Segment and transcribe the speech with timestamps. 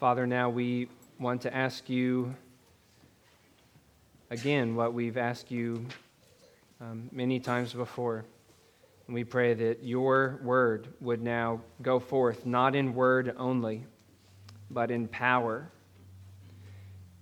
[0.00, 0.88] Father, now we
[1.20, 2.34] want to ask you
[4.28, 5.86] again what we've asked you
[6.80, 8.24] um, many times before.
[9.06, 13.84] And we pray that your word would now go forth, not in word only,
[14.68, 15.70] but in power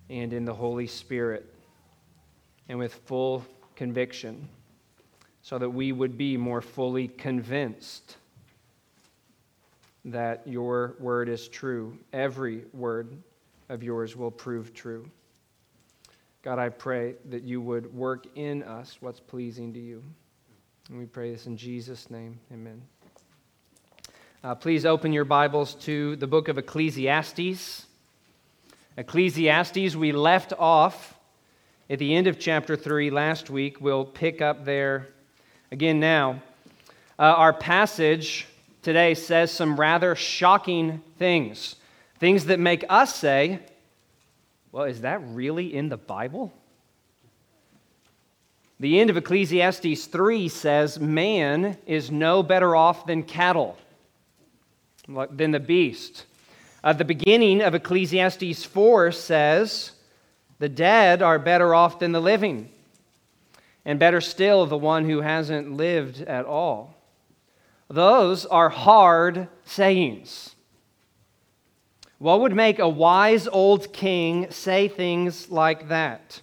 [0.08, 1.54] and in the Holy Spirit
[2.70, 3.44] and with full
[3.76, 4.48] conviction,
[5.42, 8.16] so that we would be more fully convinced
[10.04, 11.96] that your word is true.
[12.12, 13.16] Every word
[13.68, 15.08] of yours will prove true.
[16.42, 20.02] God, I pray that you would work in us what's pleasing to you.
[20.88, 22.40] And we pray this in Jesus' name.
[22.52, 22.82] Amen.
[24.42, 27.86] Uh, please open your Bibles to the book of Ecclesiastes.
[28.96, 31.16] Ecclesiastes, we left off
[31.88, 33.80] at the end of chapter 3 last week.
[33.80, 35.06] We'll pick up there
[35.70, 36.42] again now.
[37.18, 38.48] Uh, our passage
[38.82, 41.76] today says some rather shocking things,
[42.18, 43.60] things that make us say,
[44.72, 46.52] well, is that really in the Bible?
[48.80, 53.78] The end of Ecclesiastes 3 says, Man is no better off than cattle,
[55.06, 56.24] than the beast.
[56.82, 59.92] The beginning of Ecclesiastes 4 says,
[60.58, 62.70] The dead are better off than the living,
[63.84, 66.96] and better still, the one who hasn't lived at all.
[67.92, 70.56] Those are hard sayings.
[72.16, 76.40] What would make a wise old king say things like that?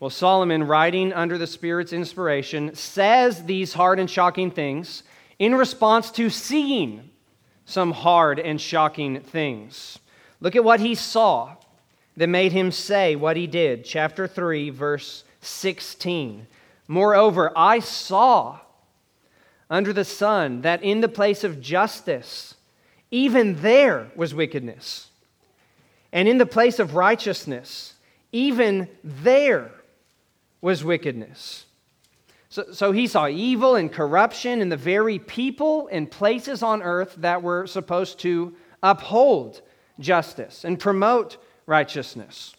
[0.00, 5.02] Well, Solomon, writing under the Spirit's inspiration, says these hard and shocking things
[5.38, 7.08] in response to seeing
[7.64, 9.98] some hard and shocking things.
[10.40, 11.56] Look at what he saw
[12.18, 13.82] that made him say what he did.
[13.86, 16.46] Chapter 3, verse 16.
[16.86, 18.58] Moreover, I saw
[19.70, 22.56] under the sun, that in the place of justice,
[23.10, 25.08] even there was wickedness.
[26.12, 27.94] And in the place of righteousness,
[28.32, 29.70] even there
[30.60, 31.66] was wickedness.
[32.48, 37.14] So, so he saw evil and corruption in the very people and places on earth
[37.18, 39.62] that were supposed to uphold
[40.00, 41.36] justice and promote
[41.66, 42.56] righteousness.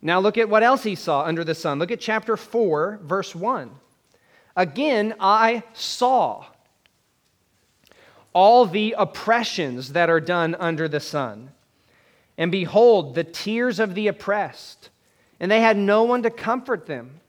[0.00, 1.78] Now, look at what else he saw under the sun.
[1.78, 3.70] Look at chapter 4, verse 1.
[4.56, 6.46] Again, I saw
[8.32, 11.50] all the oppressions that are done under the sun.
[12.36, 14.90] And behold, the tears of the oppressed,
[15.38, 17.20] and they had no one to comfort them.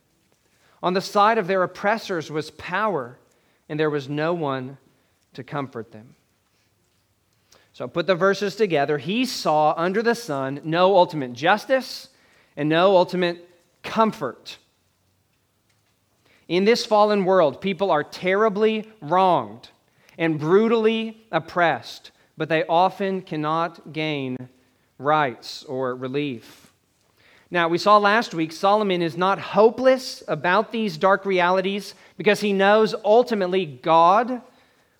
[0.81, 3.17] On the side of their oppressors was power,
[3.69, 4.77] and there was no one
[5.33, 6.15] to comfort them.
[7.73, 8.97] So put the verses together.
[8.97, 12.09] He saw under the sun no ultimate justice
[12.55, 13.49] and no ultimate
[13.83, 14.57] comfort.
[16.47, 19.69] In this fallen world, people are terribly wronged
[20.17, 24.49] and brutally oppressed, but they often cannot gain
[24.97, 26.71] rights or relief.
[27.49, 32.53] Now, we saw last week Solomon is not hopeless about these dark realities because he
[32.53, 34.41] knows ultimately God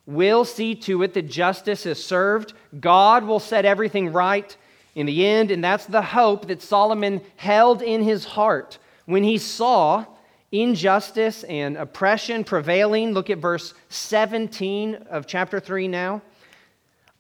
[0.06, 2.54] will see to it that justice is served.
[2.80, 4.56] God will set everything right
[4.94, 9.38] in the end, and that's the hope that Solomon held in his heart when he
[9.38, 10.06] saw
[10.52, 13.14] injustice and oppression prevailing.
[13.14, 16.22] Look at verse 17 of chapter 3 now.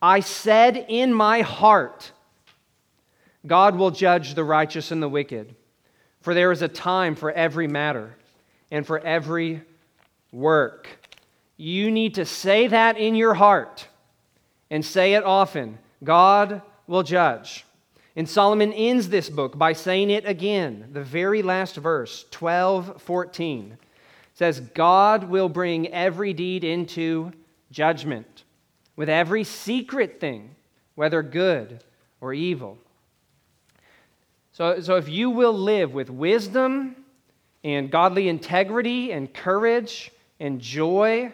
[0.01, 2.11] I said in my heart,
[3.45, 5.55] God will judge the righteous and the wicked,
[6.21, 8.15] for there is a time for every matter
[8.71, 9.61] and for every
[10.31, 10.87] work.
[11.57, 13.87] You need to say that in your heart
[14.69, 15.79] and say it often.
[16.03, 17.65] God will judge.
[18.15, 20.89] And Solomon ends this book by saying it again.
[20.93, 23.77] The very last verse, 12 14,
[24.33, 27.31] says, God will bring every deed into
[27.71, 28.43] judgment
[28.95, 30.55] with every secret thing,
[30.95, 31.83] whether good
[32.21, 32.77] or evil.
[34.53, 36.95] So, so if you will live with wisdom
[37.63, 41.33] and godly integrity and courage and joy,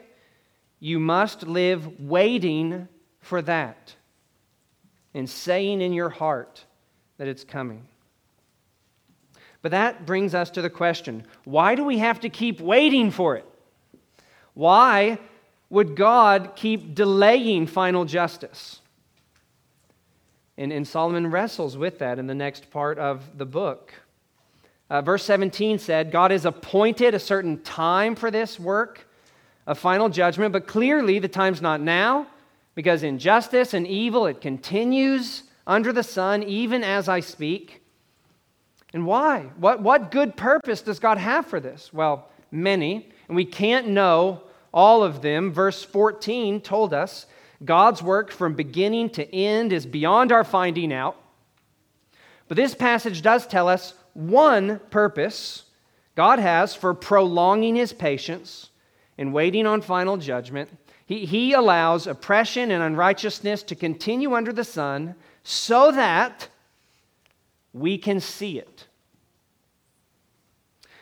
[0.79, 2.87] you must live waiting
[3.19, 3.95] for that
[5.13, 6.65] and saying in your heart,
[7.21, 7.83] that it's coming.
[9.61, 13.35] But that brings us to the question why do we have to keep waiting for
[13.35, 13.45] it?
[14.55, 15.19] Why
[15.69, 18.81] would God keep delaying final justice?
[20.57, 23.93] And, and Solomon wrestles with that in the next part of the book.
[24.89, 29.07] Uh, verse 17 said, God has appointed a certain time for this work
[29.67, 32.25] of final judgment, but clearly the time's not now
[32.73, 37.81] because injustice and evil, it continues under the sun, even as I speak.
[38.93, 39.51] And why?
[39.55, 41.93] What, what good purpose does God have for this?
[41.93, 45.53] Well, many, and we can't know all of them.
[45.53, 47.25] Verse 14 told us
[47.63, 51.15] God's work from beginning to end is beyond our finding out.
[52.49, 55.63] But this passage does tell us one purpose
[56.15, 58.71] God has for prolonging his patience
[59.17, 60.69] and waiting on final judgment.
[61.05, 66.47] He, he allows oppression and unrighteousness to continue under the sun so that
[67.73, 68.87] we can see it.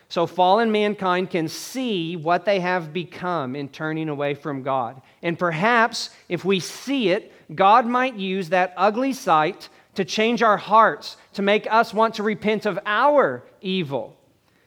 [0.08, 5.00] So, fallen mankind can see what they have become in turning away from God.
[5.22, 10.56] And perhaps if we see it, God might use that ugly sight to change our
[10.56, 14.16] hearts, to make us want to repent of our evil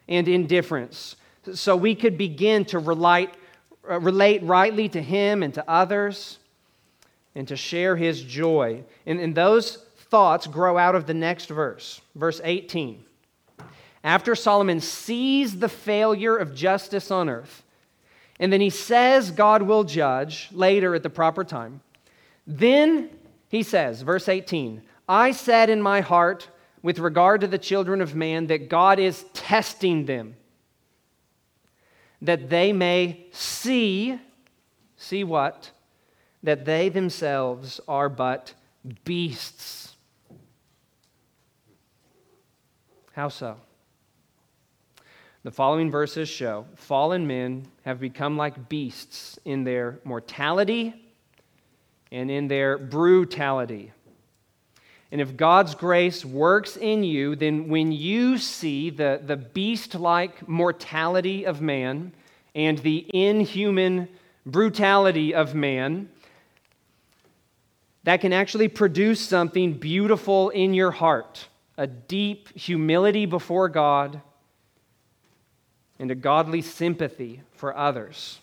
[0.08, 1.18] and indifference,
[1.54, 3.30] so we could begin to relate,
[3.84, 6.40] relate rightly to Him and to others
[7.36, 8.84] and to share His joy.
[9.06, 9.78] And, and those
[10.10, 13.04] thoughts grow out of the next verse, verse 18.
[14.04, 17.64] After Solomon sees the failure of justice on earth,
[18.40, 21.82] and then he says God will judge later at the proper time,
[22.46, 23.10] then
[23.50, 26.50] he says, verse 18, I said in my heart,
[26.82, 30.36] with regard to the children of man that God is testing them,
[32.22, 34.20] that they may see,
[34.98, 35.72] see what?
[36.44, 38.54] That they themselves are but
[39.06, 39.96] beasts.
[43.14, 43.58] How so?
[45.44, 50.94] The following verses show fallen men have become like beasts in their mortality
[52.12, 53.92] and in their brutality.
[55.12, 60.48] And if God's grace works in you, then when you see the, the beast like
[60.48, 62.14] mortality of man
[62.56, 64.08] and the inhuman
[64.46, 66.10] brutality of man,
[68.04, 74.22] that can actually produce something beautiful in your heart a deep humility before God
[75.98, 78.40] and a godly sympathy for others.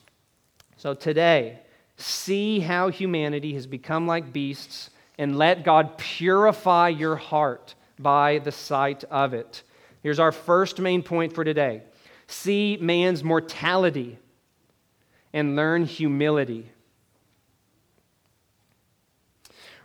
[0.76, 1.60] So today,
[1.96, 8.50] see how humanity has become like beasts and let God purify your heart by the
[8.50, 9.62] sight of it.
[10.02, 11.82] Here's our first main point for today
[12.26, 14.18] see man's mortality
[15.32, 16.70] and learn humility.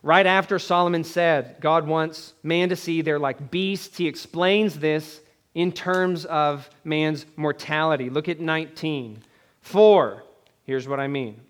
[0.06, 5.20] Right after Solomon said God wants man to see they're like beasts, he explains this
[5.56, 8.12] in terms of man's mortality.
[8.12, 9.24] Look at 19.
[9.62, 10.24] For,
[10.64, 11.42] here's what I mean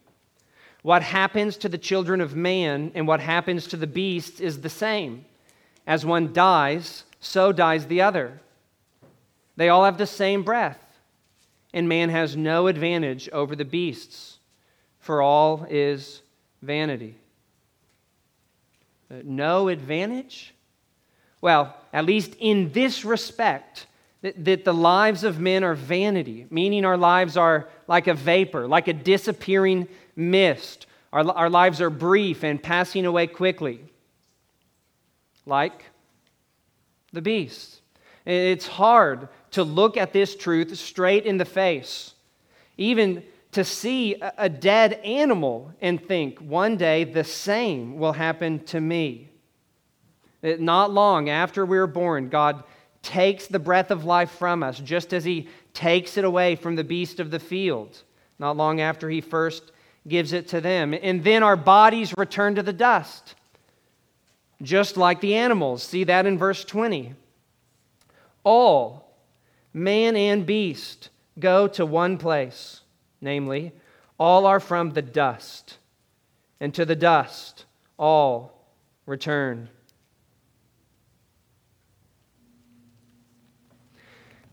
[0.83, 4.69] what happens to the children of man and what happens to the beasts is the
[4.69, 5.25] same.
[5.85, 8.39] As one dies, so dies the other.
[9.57, 10.79] They all have the same breath,
[11.73, 14.37] and man has no advantage over the beasts,
[15.01, 16.21] for all is
[16.61, 17.17] vanity.
[19.09, 20.53] Uh, no advantage?
[21.41, 23.87] Well, at least in this respect,
[24.21, 28.67] that, that the lives of men are vanity, meaning our lives are like a vapor,
[28.67, 30.87] like a disappearing mist.
[31.13, 33.79] Our, our lives are brief and passing away quickly,
[35.45, 35.85] like
[37.13, 37.81] the beast.
[38.25, 42.15] It's hard to look at this truth straight in the face,
[42.77, 43.23] even
[43.55, 49.29] to see a dead animal and think, one day the same will happen to me.
[50.43, 52.65] Uh, not long after we are born, God
[53.01, 56.83] takes the breath of life from us, just as He takes it away from the
[56.83, 58.03] beast of the field.
[58.39, 59.71] Not long after He first
[60.05, 60.93] gives it to them.
[60.93, 63.35] And then our bodies return to the dust,
[64.61, 65.81] just like the animals.
[65.81, 67.13] See that in verse 20.
[68.43, 69.15] All,
[69.74, 71.09] man and beast,
[71.39, 72.81] go to one place,
[73.22, 73.72] namely,
[74.17, 75.77] all are from the dust,
[76.60, 77.65] and to the dust
[77.98, 78.65] all
[79.05, 79.69] return.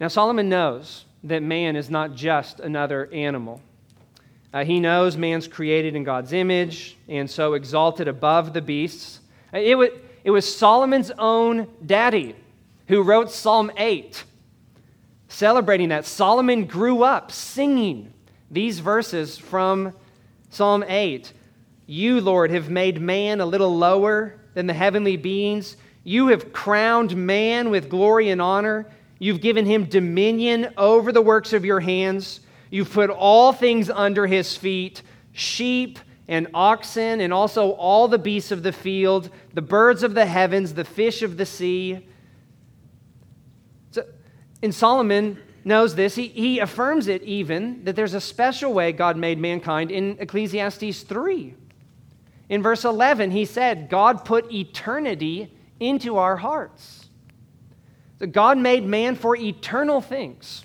[0.00, 3.60] Now, Solomon knows that man is not just another animal.
[4.52, 9.20] Uh, he knows man's created in God's image and so exalted above the beasts.
[9.54, 9.90] Uh, it was,
[10.24, 12.34] it was Solomon's own daddy
[12.88, 14.24] who wrote Psalm 8,
[15.28, 16.04] celebrating that.
[16.04, 18.11] Solomon grew up singing
[18.52, 19.94] these verses from
[20.50, 21.32] Psalm 8.
[21.86, 25.76] You, Lord, have made man a little lower than the heavenly beings.
[26.04, 28.86] You have crowned man with glory and honor.
[29.18, 32.40] You've given him dominion over the works of your hands.
[32.70, 38.52] You've put all things under his feet sheep and oxen, and also all the beasts
[38.52, 42.06] of the field, the birds of the heavens, the fish of the sea.
[43.90, 44.04] So,
[44.62, 46.14] and Solomon knows this.
[46.14, 51.02] He, he affirms it even that there's a special way God made mankind in Ecclesiastes
[51.02, 51.54] 3.
[52.48, 57.08] In verse 11, he said, God put eternity into our hearts.
[58.18, 60.64] So God made man for eternal things.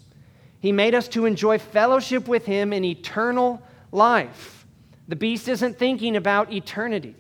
[0.60, 3.62] He made us to enjoy fellowship with Him in eternal
[3.92, 4.66] life.
[5.08, 7.16] The beast isn't thinking about eternity.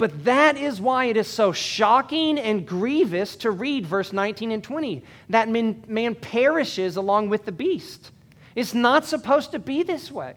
[0.00, 4.64] But that is why it is so shocking and grievous to read verse 19 and
[4.64, 8.10] 20 that man, man perishes along with the beast.
[8.54, 10.36] It's not supposed to be this way.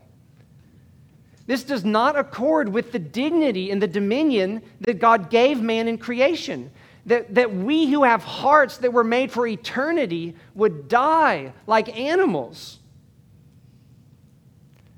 [1.47, 5.97] This does not accord with the dignity and the dominion that God gave man in
[5.97, 6.69] creation.
[7.05, 12.79] That, that we who have hearts that were made for eternity would die like animals.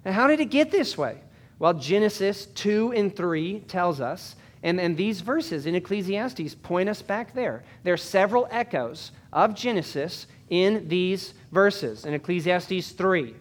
[0.04, 1.20] And how did it get this way?
[1.60, 7.02] Well, Genesis 2 and 3 tells us, and, and these verses in Ecclesiastes point us
[7.02, 7.64] back there.
[7.84, 13.36] There are several echoes of Genesis in these verses in Ecclesiastes 3.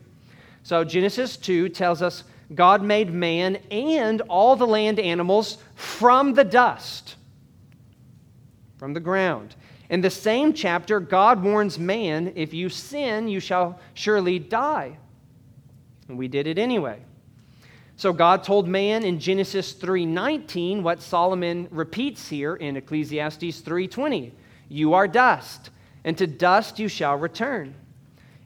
[0.63, 6.45] So, Genesis 2 tells us God made man and all the land animals from the
[6.45, 7.17] dust
[8.77, 9.55] from the ground.
[9.89, 14.99] In the same chapter, God warns man if you sin, you shall surely die.
[16.07, 17.01] And we did it anyway.
[17.97, 24.33] So God told man in Genesis 3:19 what Solomon repeats here in Ecclesiastes 3:20.
[24.69, 25.71] You are dust,
[26.03, 27.75] and to dust you shall return.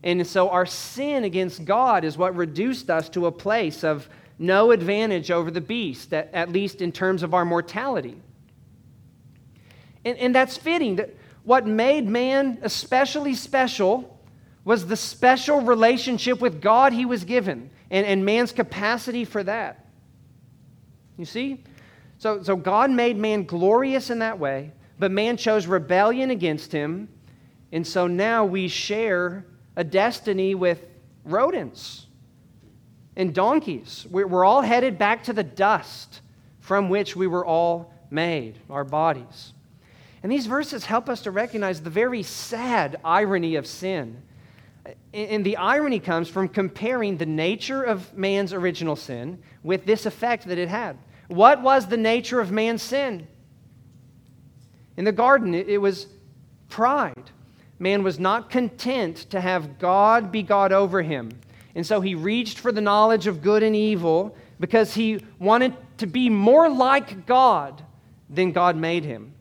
[0.03, 4.71] And so our sin against God is what reduced us to a place of no
[4.71, 8.17] advantage over the beast, at, least in terms of our mortality.
[10.05, 10.97] And, and that's fitting.
[10.97, 14.21] That what made man especially special
[14.65, 19.87] was the special relationship with God he was given and, and man's capacity for that.
[21.17, 21.63] You see?
[22.19, 27.09] So, so God made man glorious in that way, but man chose rebellion against him.
[27.73, 29.45] And so now we share
[29.77, 30.85] a destiny with
[31.25, 32.07] rodents
[33.17, 34.07] and donkeys.
[34.11, 36.21] We're all headed back to the dust
[36.61, 39.53] from which we were all made, our bodies.
[40.23, 44.23] And these verses help us to recognize the very sad irony of sin.
[45.13, 50.47] And the irony comes from comparing the nature of man's original sin with this effect
[50.47, 50.99] that it had.
[51.29, 53.27] What was the nature of man's sin?
[54.97, 56.07] In the garden, it was
[56.69, 57.31] pride.
[57.79, 61.31] Man was not content to have God be God over him.
[61.75, 66.07] And so he reached for the knowledge of good and evil because he wanted to
[66.07, 67.85] be more like God
[68.29, 69.35] than God made him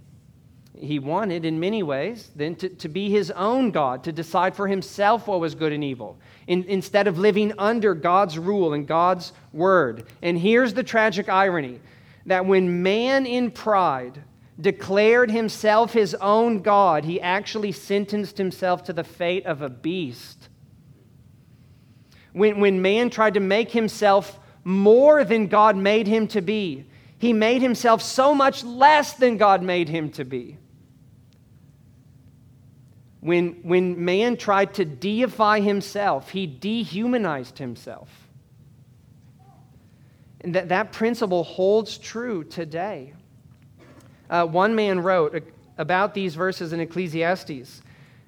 [0.79, 4.67] he wanted, in many ways, then to, to be his own God, to decide for
[4.67, 6.17] himself what was good and evil,
[6.47, 10.05] in, instead of living under God's rule and God's word.
[10.21, 11.79] And here's the tragic irony
[12.25, 14.21] that when man in pride
[14.59, 20.49] declared himself his own God, he actually sentenced himself to the fate of a beast.
[22.33, 26.85] When, when man tried to make himself more than God made him to be,
[27.19, 30.57] he made himself so much less than God made him to be.
[33.19, 38.09] When, when man tried to deify himself, he dehumanized himself.
[40.41, 43.13] And that, that principle holds true today.
[44.29, 45.43] Uh, one man wrote
[45.77, 47.81] about these verses in Ecclesiastes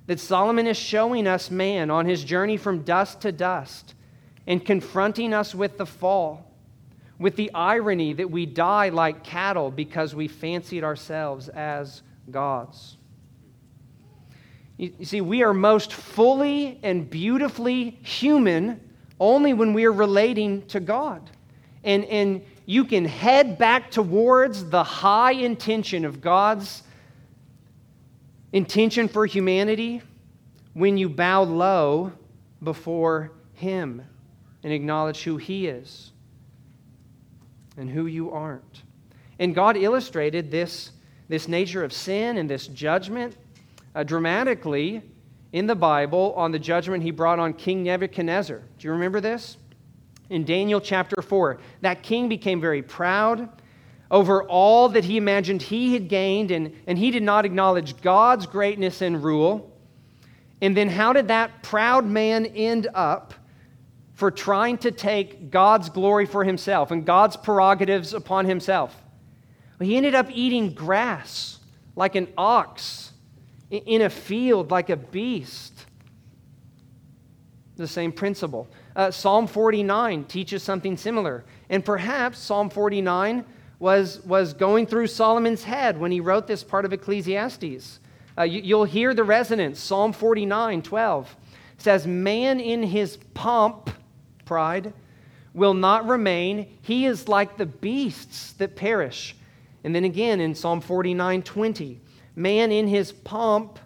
[0.08, 3.94] that Solomon is showing us man on his journey from dust to dust
[4.48, 6.52] and confronting us with the fall,
[7.20, 12.98] with the irony that we die like cattle because we fancied ourselves as gods.
[14.80, 18.80] You, see, we are most fully and beautifully human
[19.20, 21.30] only when we are relating to God.
[21.84, 26.82] And, and you can head back towards the high intention of God's
[28.54, 30.02] intention for humanity
[30.74, 32.14] when you bow low
[32.64, 34.02] before Him
[34.64, 36.14] and acknowledge who He is
[37.76, 38.84] and who you aren't.
[39.40, 40.92] And God illustrated this,
[41.28, 43.36] this nature of sin and this judgment
[43.96, 45.02] uh, dramatically
[45.52, 48.58] in the Bible on the judgment he brought on King Nebuchadnezzar.
[48.58, 49.58] Do you remember this?
[50.30, 53.50] In Daniel chapter 4, that king became very proud
[54.12, 58.46] over all that he imagined he had gained, and, and he did not acknowledge God's
[58.46, 59.76] greatness and rule.
[60.62, 63.34] And then, how did that proud man end up
[64.14, 68.96] for trying to take God's glory for himself and God's prerogatives upon himself?
[69.80, 71.60] Well, he ended up eating grass
[71.96, 73.09] like an ox
[73.72, 75.86] in a field like a beast.
[77.76, 78.68] The same principle.
[78.96, 81.46] Uh, Psalm 49 teaches something similar.
[81.70, 83.46] And perhaps Psalm 49
[83.80, 88.00] was, was going through Solomon's head when he wrote this part of Ecclesiastes.
[88.38, 89.80] Uh, you, you'll hear the resonance.
[89.80, 91.36] Psalm 49 12
[91.78, 93.90] says, Man in his pomp,
[94.46, 94.94] pride,
[95.54, 96.68] will not remain.
[96.82, 99.36] He is like the beasts that perish.
[99.84, 102.02] And then again in Psalm 49 20,
[102.40, 103.80] Man in his pomp,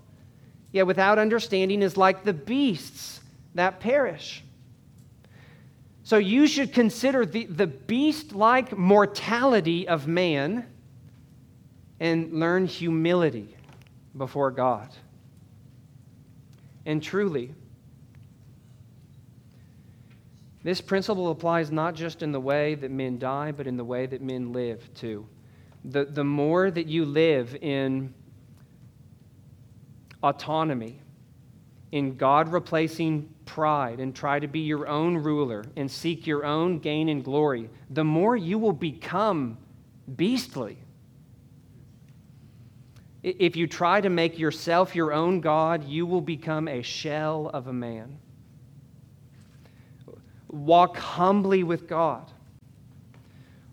[0.71, 3.19] yet without understanding, is like the beasts
[3.55, 4.43] that perish.
[6.03, 10.67] So you should consider the, the beast like mortality of man
[11.99, 13.57] and learn humility
[14.15, 14.87] before God.
[16.85, 17.55] And truly,
[20.61, 24.05] this principle applies not just in the way that men die, but in the way
[24.05, 25.25] that men live too.
[25.85, 28.13] The, the more that you live in
[30.23, 30.99] autonomy,
[31.91, 36.79] in God replacing pride and try to be your own ruler and seek your own
[36.79, 39.57] gain and glory, the more you will become
[40.15, 40.79] beastly.
[43.21, 47.67] If you try to make yourself your own God, you will become a shell of
[47.67, 48.17] a man.
[50.49, 52.31] Walk humbly with God,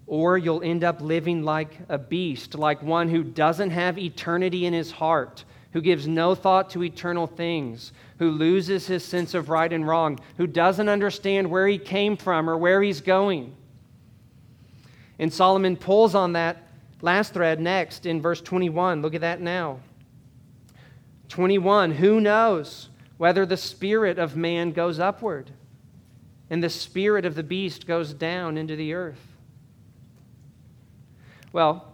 [0.07, 4.73] or you'll end up living like a beast, like one who doesn't have eternity in
[4.73, 9.73] his heart, who gives no thought to eternal things, who loses his sense of right
[9.73, 13.55] and wrong, who doesn't understand where he came from or where he's going.
[15.19, 16.69] And Solomon pulls on that
[17.03, 19.03] last thread next in verse 21.
[19.03, 19.81] Look at that now.
[21.29, 25.51] 21 Who knows whether the spirit of man goes upward
[26.49, 29.21] and the spirit of the beast goes down into the earth?
[31.53, 31.93] Well,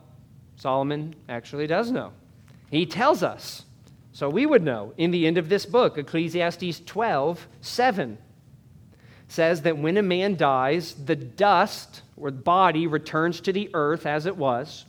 [0.57, 2.13] Solomon actually does know.
[2.71, 3.66] He tells us.
[4.17, 8.17] So we would know in the end of this book, Ecclesiastes 12 7
[9.29, 14.25] says that when a man dies, the dust or body returns to the earth as
[14.25, 14.87] it was,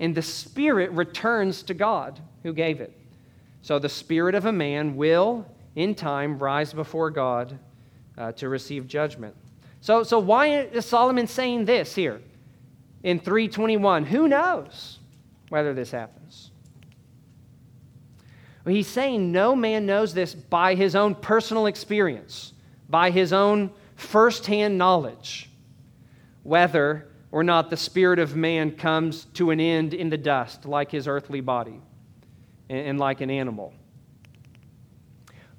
[0.00, 2.98] and the spirit returns to God who gave it.
[3.60, 5.44] So the spirit of a man will,
[5.76, 7.58] in time, rise before God
[8.16, 9.36] uh, to receive judgment.
[9.82, 12.22] So, so why is Solomon saying this here
[13.02, 14.06] in 321?
[14.06, 15.00] Who knows
[15.50, 16.50] whether this happens?
[18.66, 22.54] He's saying no man knows this by his own personal experience,
[22.88, 25.50] by his own firsthand knowledge,
[26.42, 30.90] whether or not the spirit of man comes to an end in the dust like
[30.90, 31.80] his earthly body
[32.70, 33.74] and like an animal.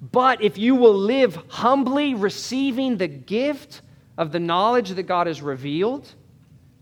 [0.00, 3.82] But if you will live humbly, receiving the gift
[4.18, 6.12] of the knowledge that God has revealed,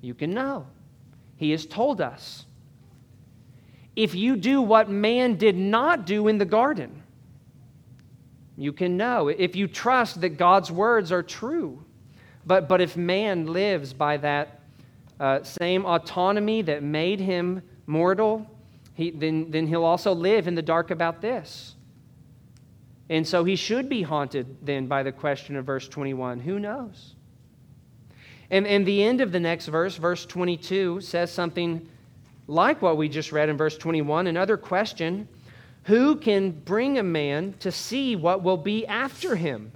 [0.01, 0.67] you can know.
[1.37, 2.44] He has told us.
[3.97, 7.03] If you do what man did not do in the garden,
[8.57, 9.29] you can know.
[9.29, 11.85] If you trust that God's words are true.
[12.47, 14.61] But, but if man lives by that
[15.19, 18.47] uh, same autonomy that made him mortal,
[18.95, 21.75] he, then, then he'll also live in the dark about this.
[23.09, 27.15] And so he should be haunted then by the question of verse 21 who knows?
[28.51, 31.89] And, and the end of the next verse, verse 22, says something
[32.47, 34.27] like what we just read in verse 21.
[34.27, 35.29] Another question
[35.85, 39.73] Who can bring a man to see what will be after him?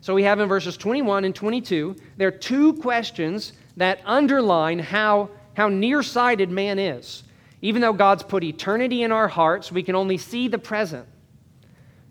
[0.00, 5.30] So we have in verses 21 and 22, there are two questions that underline how,
[5.54, 7.22] how nearsighted man is.
[7.60, 11.06] Even though God's put eternity in our hearts, we can only see the present.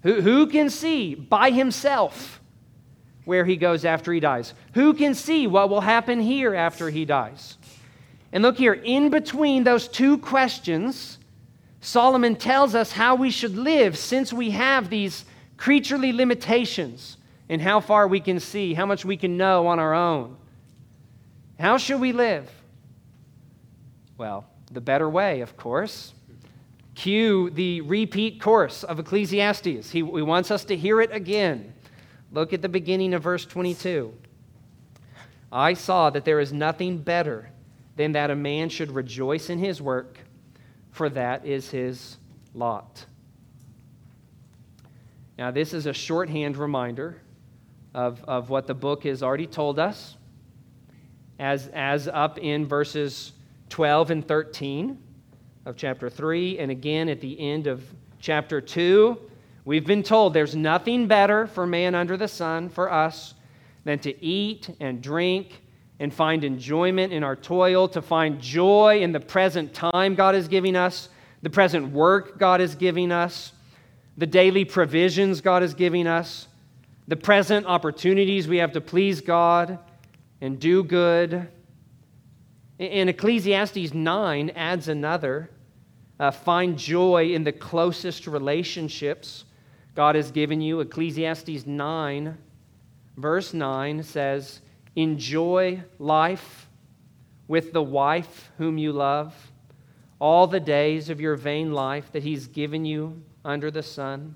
[0.03, 2.41] Who, who can see by himself
[3.25, 4.53] where he goes after he dies?
[4.73, 7.57] Who can see what will happen here after he dies?
[8.33, 11.17] And look here, in between those two questions,
[11.81, 15.25] Solomon tells us how we should live since we have these
[15.57, 17.17] creaturely limitations
[17.49, 20.37] and how far we can see, how much we can know on our own.
[21.59, 22.49] How should we live?
[24.17, 26.13] Well, the better way, of course.
[26.95, 29.89] Cue the repeat course of Ecclesiastes.
[29.89, 31.73] He, he wants us to hear it again.
[32.31, 34.13] Look at the beginning of verse 22.
[35.51, 37.49] I saw that there is nothing better
[37.95, 40.19] than that a man should rejoice in his work,
[40.91, 42.17] for that is his
[42.53, 43.05] lot.
[45.37, 47.21] Now, this is a shorthand reminder
[47.93, 50.15] of, of what the book has already told us,
[51.39, 53.33] as, as up in verses
[53.69, 54.97] 12 and 13
[55.65, 57.83] of chapter 3, and again at the end of
[58.19, 59.17] chapter 2.
[59.65, 63.33] We've been told there's nothing better for man under the sun, for us,
[63.83, 65.61] than to eat and drink
[66.01, 70.49] and find enjoyment in our toil, to find joy in the present time God is
[70.49, 71.07] giving us,
[71.43, 73.53] the present work God is giving us,
[74.17, 76.47] the daily provisions God is giving us,
[77.07, 79.79] the present opportunities we have to please God
[80.41, 81.47] and do good
[82.81, 85.51] And Ecclesiastes 9 adds another
[86.19, 89.45] uh, find joy in the closest relationships
[89.93, 90.79] God has given you.
[90.79, 92.37] Ecclesiastes 9,
[93.17, 94.61] verse 9 says,
[94.95, 96.67] Enjoy life
[97.47, 99.35] with the wife whom you love,
[100.19, 104.35] all the days of your vain life that He's given you under the sun.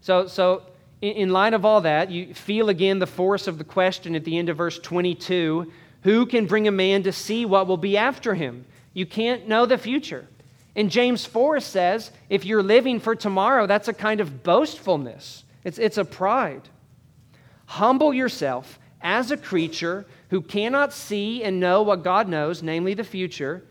[0.00, 0.62] So, so
[1.00, 4.38] in light of all that, you feel again the force of the question at the
[4.38, 8.34] end of verse 22 Who can bring a man to see what will be after
[8.34, 8.64] him?
[8.94, 10.26] You can't know the future.
[10.74, 15.78] And James 4 says if you're living for tomorrow, that's a kind of boastfulness, it's,
[15.78, 16.68] it's a pride.
[17.72, 23.02] Humble yourself as a creature who cannot see and know what God knows, namely the
[23.02, 23.64] future,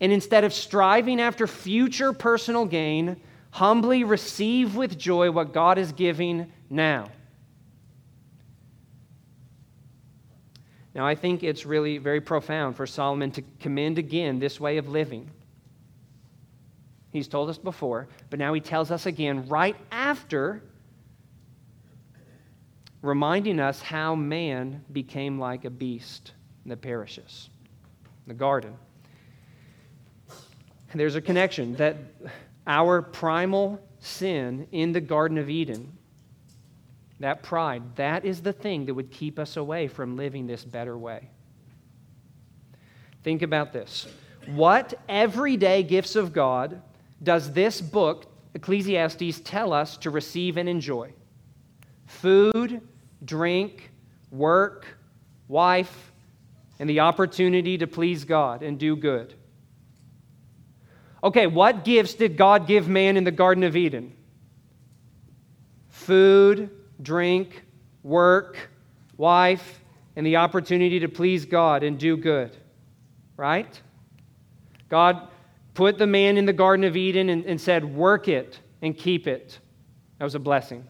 [0.00, 5.90] and instead of striving after future personal gain, humbly receive with joy what God is
[5.90, 7.08] giving now.
[10.94, 14.88] Now, I think it's really very profound for Solomon to commend again this way of
[14.88, 15.28] living.
[17.10, 20.62] He's told us before, but now he tells us again right after,
[23.02, 26.32] reminding us how man became like a beast
[26.66, 27.50] that perishes.
[28.26, 28.74] The garden.
[30.92, 31.96] And there's a connection that
[32.66, 35.96] our primal sin in the Garden of Eden,
[37.18, 40.96] that pride, that is the thing that would keep us away from living this better
[40.96, 41.30] way.
[43.24, 44.06] Think about this.
[44.46, 46.82] What everyday gifts of God
[47.22, 51.12] does this book, Ecclesiastes, tell us to receive and enjoy?
[52.06, 52.82] Food,
[53.24, 53.90] drink,
[54.30, 54.86] work,
[55.48, 56.12] wife,
[56.78, 59.34] and the opportunity to please God and do good.
[61.24, 64.12] Okay, what gifts did God give man in the Garden of Eden?
[65.90, 67.62] Food, drink,
[68.02, 68.70] work,
[69.16, 69.80] wife,
[70.16, 72.56] and the opportunity to please God and do good.
[73.36, 73.80] Right?
[74.88, 75.28] God
[75.74, 79.26] put the man in the Garden of Eden and, and said, Work it and keep
[79.26, 79.58] it.
[80.18, 80.86] That was a blessing.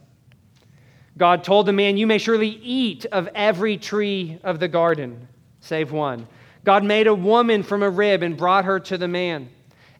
[1.16, 5.28] God told the man, You may surely eat of every tree of the garden,
[5.60, 6.26] save one.
[6.64, 9.50] God made a woman from a rib and brought her to the man.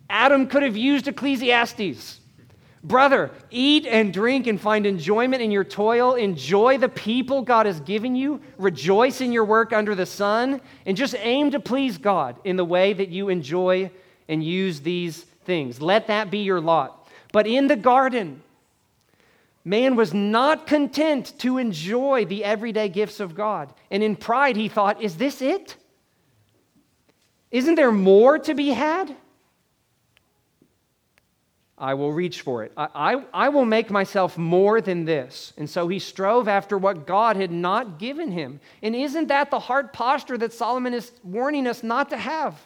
[0.09, 2.21] Adam could have used Ecclesiastes.
[2.85, 6.15] Brother, eat and drink and find enjoyment in your toil.
[6.15, 8.41] Enjoy the people God has given you.
[8.59, 10.61] Rejoice in your work under the sun.
[10.85, 13.91] And just aim to please God in the way that you enjoy
[14.29, 15.81] and use these things.
[15.81, 17.09] Let that be your lot.
[17.33, 18.43] But in the garden,
[19.65, 23.73] man was not content to enjoy the everyday gifts of God.
[23.91, 25.77] And in pride, he thought, is this it?
[27.51, 29.15] Isn't there more to be had?
[31.83, 32.73] I will reach for it.
[32.77, 35.53] I, I, I, will make myself more than this.
[35.57, 38.61] And so he strove after what God had not given him.
[38.83, 42.57] And isn't that the heart posture that Solomon is warning us not to have?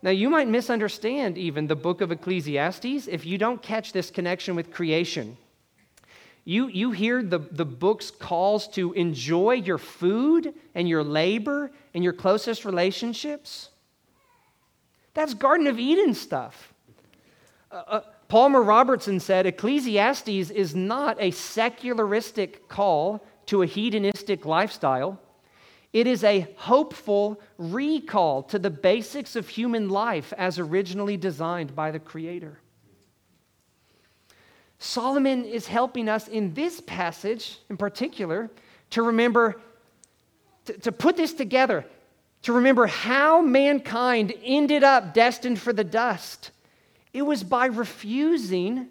[0.00, 4.54] Now, you might misunderstand even the book of Ecclesiastes if you don't catch this connection
[4.54, 5.36] with creation.
[6.44, 12.04] You, you hear the, the book's calls to enjoy your food and your labor and
[12.04, 13.70] your closest relationships.
[15.14, 16.72] That's Garden of Eden stuff.
[17.70, 25.20] Uh, uh, Palmer Robertson said Ecclesiastes is not a secularistic call to a hedonistic lifestyle.
[25.92, 31.90] It is a hopeful recall to the basics of human life as originally designed by
[31.90, 32.58] the Creator.
[34.78, 38.50] Solomon is helping us in this passage in particular
[38.90, 39.60] to remember,
[40.66, 41.84] to, to put this together,
[42.42, 46.50] to remember how mankind ended up destined for the dust.
[47.12, 48.88] It was by refusing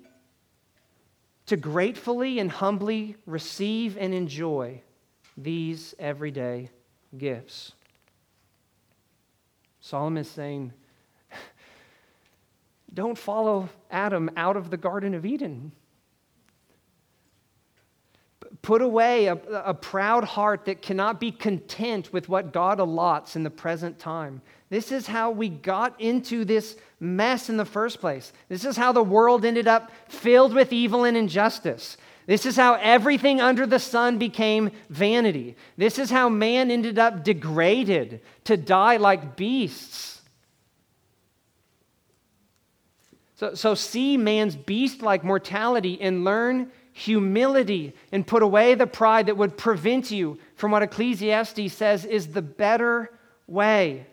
[1.46, 4.82] to gratefully and humbly receive and enjoy
[5.38, 6.70] these everyday
[7.16, 7.74] gifts.
[9.80, 10.74] Solomon is saying,
[12.94, 15.72] don't follow Adam out of the Garden of Eden.
[18.62, 23.44] Put away a, a, proud heart that cannot be content with what God allots in
[23.44, 24.42] the present time.
[24.70, 28.34] This is how we got into this mess in the first place.
[28.50, 31.98] This is how the world ended up filled with evil and injustice.
[32.28, 35.56] This is how everything under the sun became vanity.
[35.78, 40.22] This is how man ended up degraded to die like beasts.
[43.36, 49.28] So, so see man's beast like mortality and learn humility and put away the pride
[49.28, 53.10] that would prevent you from what Ecclesiastes says is the better
[53.48, 54.06] way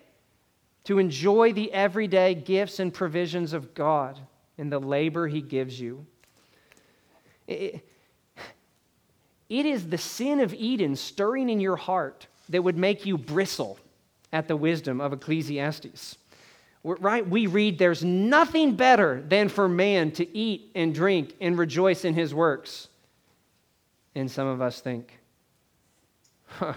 [0.85, 4.19] to enjoy the everyday gifts and provisions of God
[4.57, 6.05] in the labor he gives you.
[7.47, 7.83] It,
[9.49, 13.77] it is the sin of Eden stirring in your heart that would make you bristle
[14.33, 16.17] at the wisdom of Ecclesiastes.
[16.83, 17.27] Right?
[17.27, 22.13] We read there's nothing better than for man to eat and drink and rejoice in
[22.13, 22.89] his works.
[24.13, 25.19] And some of us think,
[26.45, 26.73] huh,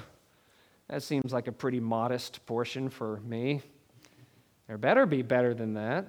[0.89, 3.61] that seems like a pretty modest portion for me.
[4.67, 6.07] There better be better than that.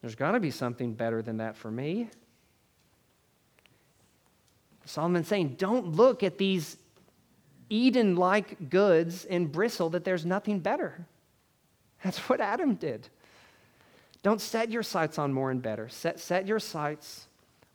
[0.00, 2.08] There's got to be something better than that for me.
[4.84, 6.76] Solomon's saying, don't look at these
[7.68, 11.06] Eden like goods and bristle that there's nothing better.
[12.02, 13.08] That's what Adam did.
[14.22, 15.88] Don't set your sights on more and better.
[15.88, 17.26] Set, set your sights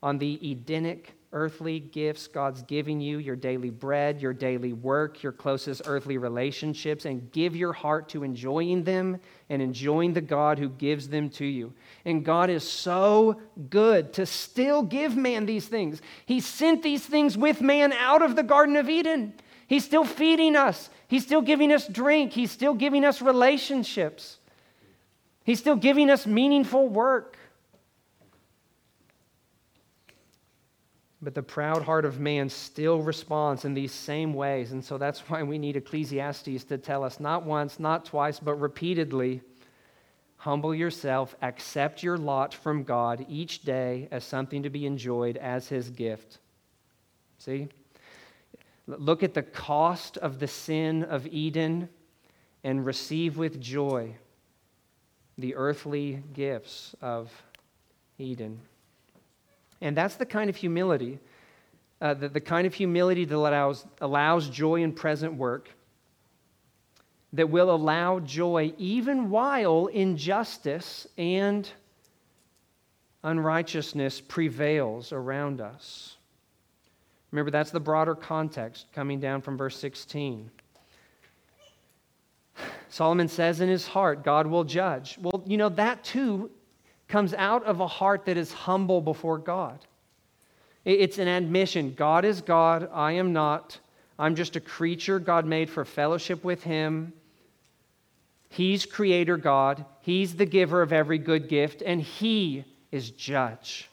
[0.04, 5.34] on the Edenic earthly gifts God's giving you, your daily bread, your daily work, your
[5.34, 9.20] closest earthly relationships, and give your heart to enjoying them
[9.50, 11.74] and enjoying the God who gives them to you.
[12.06, 16.02] And God is so good to still give man these things.
[16.26, 19.34] He sent these things with man out of the Garden of Eden.
[19.68, 24.40] He's still feeding us, He's still giving us drink, He's still giving us relationships,
[25.44, 27.38] He's still giving us meaningful work.
[31.22, 34.72] But the proud heart of man still responds in these same ways.
[34.72, 38.56] And so that's why we need Ecclesiastes to tell us not once, not twice, but
[38.56, 39.42] repeatedly
[40.38, 45.68] humble yourself, accept your lot from God each day as something to be enjoyed as
[45.68, 46.38] his gift.
[47.40, 47.68] See?
[48.86, 51.90] Look at the cost of the sin of Eden
[52.64, 54.16] and receive with joy
[55.38, 57.32] the earthly gifts of
[58.20, 58.62] Eden.
[59.86, 61.20] And that's the kind of humility,
[62.02, 65.70] uh, the, the kind of humility that allows, allows joy in present work,
[67.34, 71.70] that will allow joy even while injustice and
[73.24, 76.18] unrighteousness prevails around us.
[77.30, 80.50] Remember, that's the broader context coming down from verse 16.
[82.90, 85.20] Solomon says in his heart, God will judge.
[85.22, 86.50] Well, you know, that too
[87.08, 89.80] comes out of a heart that is humble before God.
[90.84, 93.80] It's an admission God is God, I am not.
[94.18, 97.12] I'm just a creature God made for fellowship with Him.
[98.50, 103.90] He's creator God, He's the giver of every good gift, and He is judge.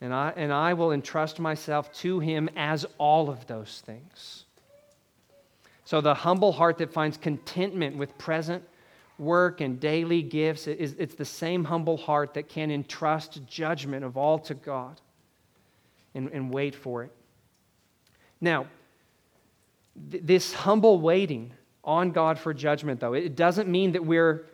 [0.00, 4.44] And I, and I will entrust myself to Him as all of those things.
[5.86, 8.62] So, the humble heart that finds contentment with present
[9.18, 10.66] work and daily gifts.
[10.66, 15.00] It's the same humble heart that can entrust judgment of all to God
[16.14, 17.12] and, and wait for it.
[18.40, 18.66] Now,
[20.10, 21.52] th- this humble waiting
[21.84, 24.46] on God for judgment, though, it doesn't mean that we're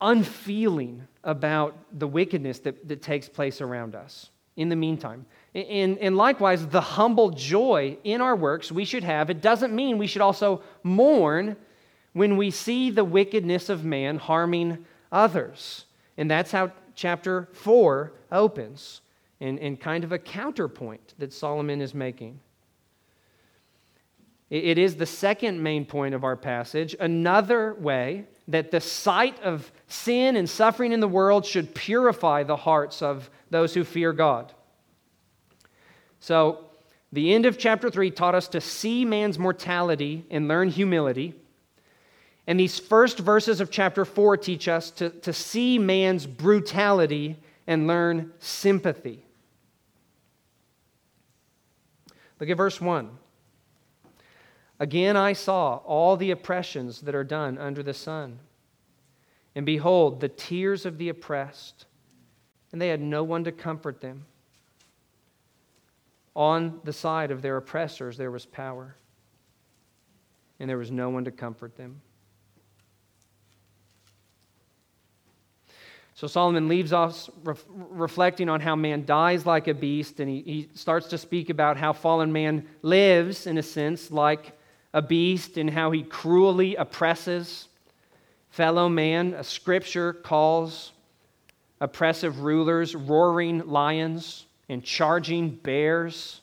[0.00, 5.26] unfeeling about the wickedness that, that takes place around us in the meantime.
[5.54, 9.98] And, and likewise, the humble joy in our works we should have, it doesn't mean
[9.98, 11.56] we should also mourn
[12.12, 15.84] when we see the wickedness of man harming others.
[16.16, 19.00] And that's how chapter 4 opens,
[19.40, 22.40] and, and kind of a counterpoint that Solomon is making.
[24.50, 29.70] It is the second main point of our passage, another way that the sight of
[29.88, 34.52] sin and suffering in the world should purify the hearts of those who fear God.
[36.20, 36.64] So,
[37.12, 41.34] the end of chapter 3 taught us to see man's mortality and learn humility.
[42.48, 47.86] And these first verses of chapter 4 teach us to, to see man's brutality and
[47.86, 49.22] learn sympathy.
[52.40, 53.10] Look at verse 1.
[54.80, 58.38] Again, I saw all the oppressions that are done under the sun.
[59.54, 61.84] And behold, the tears of the oppressed,
[62.72, 64.24] and they had no one to comfort them.
[66.34, 68.96] On the side of their oppressors, there was power,
[70.58, 72.00] and there was no one to comfort them.
[76.18, 80.42] So Solomon leaves off ref- reflecting on how man dies like a beast, and he,
[80.42, 84.58] he starts to speak about how fallen man lives, in a sense, like
[84.92, 87.68] a beast, and how he cruelly oppresses
[88.50, 89.32] fellow man.
[89.34, 90.90] A scripture calls
[91.80, 96.40] oppressive rulers roaring lions and charging bears.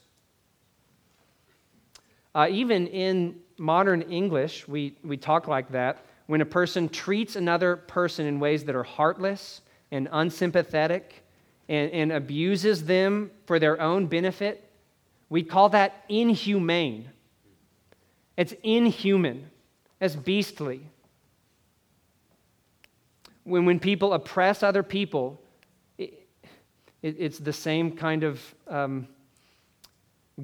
[2.33, 6.05] Uh, even in modern English, we, we talk like that.
[6.27, 9.59] When a person treats another person in ways that are heartless,
[9.95, 11.23] and unsympathetic
[11.69, 14.69] and, and abuses them for their own benefit,
[15.29, 17.09] we call that inhumane.
[18.37, 19.49] It's inhuman,
[20.01, 20.81] it's beastly.
[23.45, 25.41] When, when people oppress other people,
[25.97, 26.27] it,
[27.01, 29.07] it, it's the same kind of um,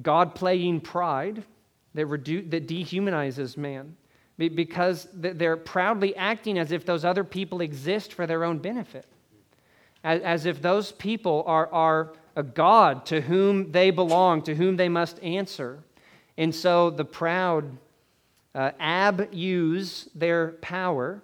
[0.00, 1.44] God playing pride
[1.94, 3.96] that, redu- that dehumanizes man
[4.38, 9.06] because they're proudly acting as if those other people exist for their own benefit
[10.04, 14.76] as, as if those people are, are a God to whom they belong, to whom
[14.76, 15.82] they must answer.
[16.36, 17.76] And so the proud
[18.54, 21.22] uh, abuse their power.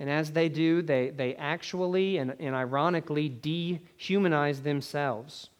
[0.00, 5.50] And as they do, they, they actually and, and ironically dehumanize themselves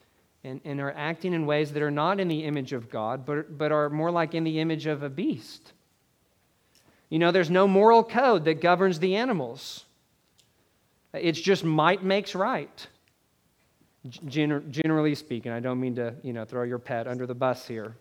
[0.44, 3.58] and, and are acting in ways that are not in the image of God, but,
[3.58, 5.72] but are more like in the image of a beast.
[7.10, 9.84] You know, there's no moral code that governs the animals.
[11.12, 12.86] It's just might makes right.
[14.26, 17.66] Gen- generally speaking, I don't mean to, you know, throw your pet under the bus
[17.66, 17.96] here.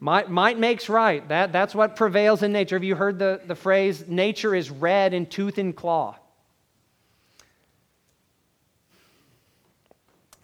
[0.00, 1.26] Might, might makes right.
[1.28, 2.74] That, that's what prevails in nature.
[2.74, 6.16] Have you heard the, the phrase, nature is red in tooth and claw?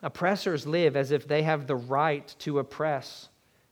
[0.01, 3.29] Oppressors live as if they have the right to oppress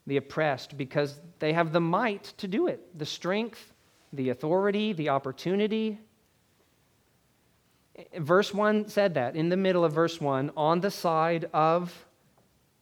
[0.06, 3.72] the oppressed because they have the might to do it the strength,
[4.12, 5.98] the authority, the opportunity.
[8.18, 9.36] Verse 1 said that.
[9.36, 12.06] In the middle of verse 1, on the side of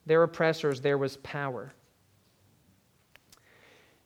[0.07, 1.73] their oppressors, there was power.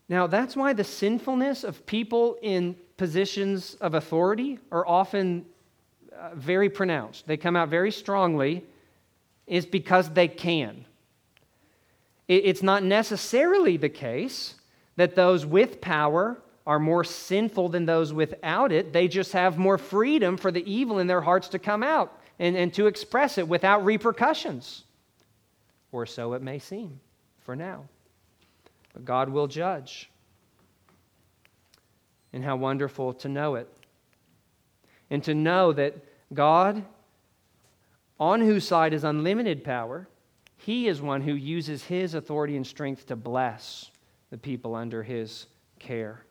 [0.08, 5.44] Now, that's why the sinfulness of people in positions of authority are often
[6.18, 7.26] uh, very pronounced.
[7.26, 8.64] They come out very strongly
[9.46, 10.84] is because they can.
[12.26, 14.54] It's not necessarily the case
[14.96, 18.92] that those with power are more sinful than those without it.
[18.92, 22.54] They just have more freedom for the evil in their hearts to come out and,
[22.58, 24.84] and to express it without repercussions.
[25.92, 27.00] Or so it may seem
[27.40, 27.88] for now.
[28.92, 30.10] But God will judge.
[32.34, 33.66] And how wonderful to know it.
[35.08, 35.94] And to know that
[36.34, 36.84] God
[38.20, 40.06] on whose side is unlimited power,
[40.58, 43.90] he is one who uses his authority and strength to bless
[44.28, 45.46] the people under his
[45.78, 46.24] care.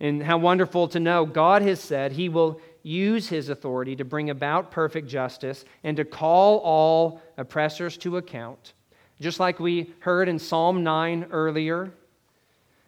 [0.00, 4.30] And how wonderful to know God has said he will use his authority to bring
[4.30, 8.72] about perfect justice and to call all oppressors to account.
[9.20, 11.92] Just like we heard in Psalm 9 earlier,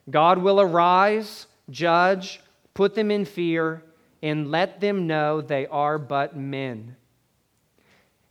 [0.08, 2.40] God will arise, judge,
[2.72, 3.82] put them in fear,
[4.22, 6.96] and let them know they are but men.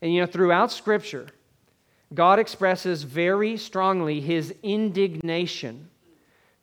[0.01, 1.27] And you know, throughout Scripture,
[2.11, 5.90] God expresses very strongly his indignation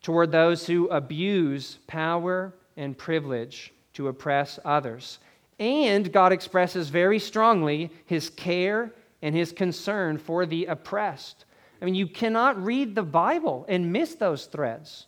[0.02, 5.18] toward those who abuse power and privilege to oppress others.
[5.58, 11.44] And God expresses very strongly his care and his concern for the oppressed.
[11.82, 15.06] I mean, you cannot read the Bible and miss those threads,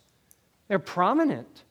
[0.67, 1.63] they're prominent.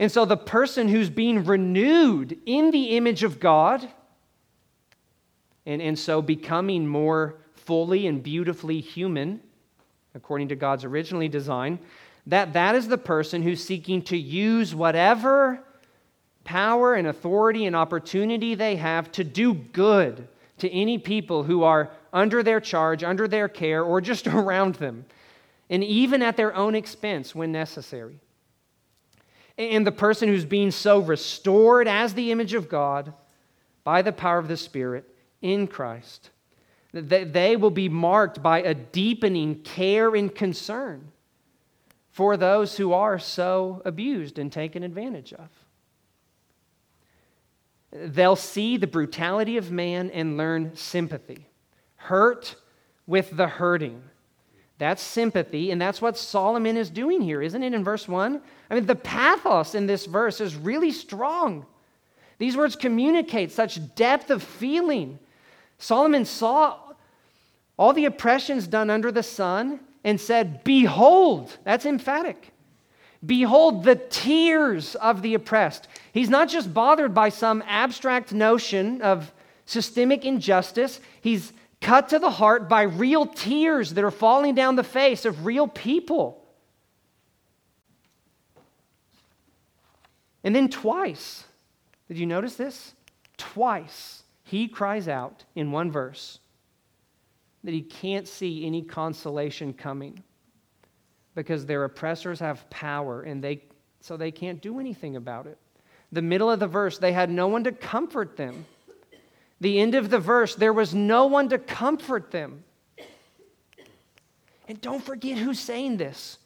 [0.00, 3.88] And so, the person who's being renewed in the image of God
[5.66, 9.40] and, and so becoming more fully and beautifully human,
[10.14, 11.78] according to God's originally design,
[12.26, 15.60] that that is the person who's seeking to use whatever
[16.44, 21.90] power and authority and opportunity they have to do good to any people who are
[22.12, 25.04] under their charge, under their care, or just around them,
[25.68, 28.20] and even at their own expense when necessary.
[29.56, 33.12] And the person who's being so restored as the image of God
[33.84, 35.08] by the power of the Spirit
[35.42, 36.30] in Christ.
[36.94, 41.10] That they will be marked by a deepening care and concern
[42.12, 45.48] for those who are so abused and taken advantage of.
[47.90, 51.48] They'll see the brutality of man and learn sympathy.
[51.96, 52.54] Hurt
[53.08, 54.00] with the hurting.
[54.78, 58.40] That's sympathy, and that's what Solomon is doing here, isn't it, in verse 1?
[58.70, 61.66] I mean, the pathos in this verse is really strong.
[62.38, 65.18] These words communicate such depth of feeling
[65.78, 66.78] Solomon saw
[67.76, 72.52] all the oppressions done under the sun and said, Behold, that's emphatic.
[73.24, 75.88] Behold the tears of the oppressed.
[76.12, 79.32] He's not just bothered by some abstract notion of
[79.66, 84.84] systemic injustice, he's cut to the heart by real tears that are falling down the
[84.84, 86.42] face of real people.
[90.42, 91.44] And then twice,
[92.08, 92.92] did you notice this?
[93.38, 96.40] Twice he cries out in one verse
[97.64, 100.22] that he can't see any consolation coming
[101.34, 103.64] because their oppressors have power and they
[104.00, 105.58] so they can't do anything about it.
[106.12, 108.66] The middle of the verse, they had no one to comfort them.
[109.62, 112.64] The end of the verse, there was no one to comfort them.
[114.68, 116.36] And don't forget who's saying this.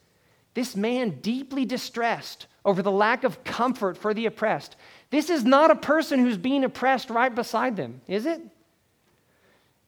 [0.55, 4.77] This man, deeply distressed over the lack of comfort for the oppressed,
[5.11, 8.41] this is not a person who's being oppressed right beside them, is it?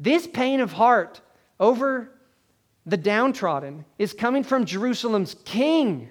[0.00, 1.20] This pain of heart
[1.60, 2.10] over
[2.86, 6.10] the downtrodden is coming from Jerusalem's king,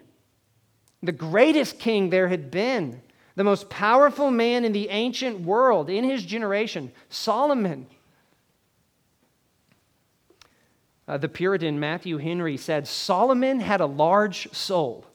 [1.01, 3.01] the greatest king there had been,
[3.35, 7.87] the most powerful man in the ancient world in his generation, Solomon.
[11.07, 15.07] Uh, the Puritan Matthew Henry said Solomon had a large soul,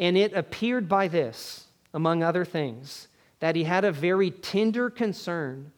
[0.00, 3.06] and it appeared by this among other things,
[3.38, 5.70] that he had a very tender concern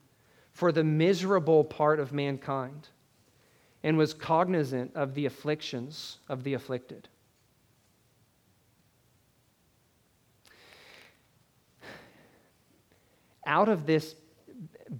[0.57, 2.89] for the miserable part of mankind
[3.83, 7.11] and was cognizant of the afflictions of the afflicted.
[13.45, 14.15] Out of this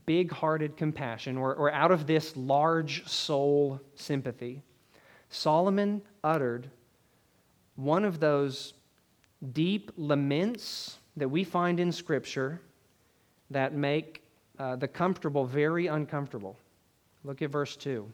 [0.05, 4.63] big hearted compassion, or, or out of this large soul sympathy,
[5.31, 6.71] Solomon uttered
[7.77, 8.75] one of those
[9.55, 12.61] deep laments that we find in Scripture
[13.49, 14.23] that make
[14.59, 16.57] uh, the comfortable very uncomfortable.
[17.25, 18.11] Look at verse 2.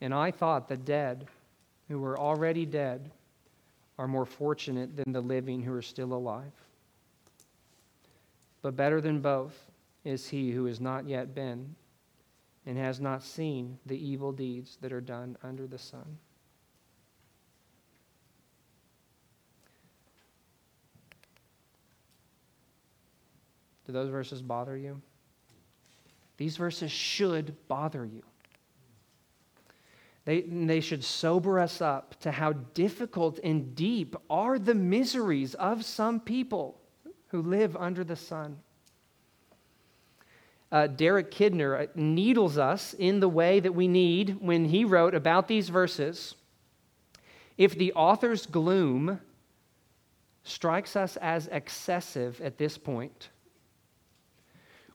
[0.00, 1.26] And I thought the dead,
[1.88, 3.10] who were already dead,
[3.98, 6.52] are more fortunate than the living who are still alive.
[8.62, 9.70] But better than both
[10.04, 11.74] is he who has not yet been
[12.66, 16.18] and has not seen the evil deeds that are done under the sun.
[23.86, 25.00] Do those verses bother you?
[26.36, 28.22] These verses should bother you.
[30.24, 35.84] They, they should sober us up to how difficult and deep are the miseries of
[35.84, 36.80] some people
[37.28, 38.58] who live under the sun.
[40.72, 45.14] Uh, Derek Kidner uh, needles us in the way that we need when he wrote
[45.14, 46.34] about these verses.
[47.58, 49.20] If the author's gloom
[50.44, 53.30] strikes us as excessive at this point,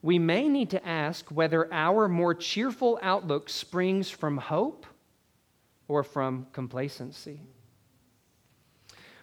[0.05, 4.85] we may need to ask whether our more cheerful outlook springs from hope
[5.87, 7.41] or from complacency.